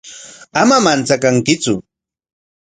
Ama 0.61 0.77
manchakankitsu. 0.85 1.73